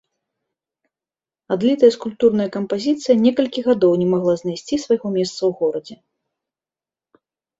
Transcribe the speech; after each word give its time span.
Адлітая 1.55 1.89
скульптурная 1.95 2.47
кампазіцыя 2.55 3.15
некалькі 3.27 3.59
гадоў 3.69 3.93
не 4.03 4.07
магла 4.15 4.33
знайсці 4.41 4.75
свайго 4.85 5.07
месца 5.17 5.39
ў 5.49 5.51
горадзе. 5.63 5.95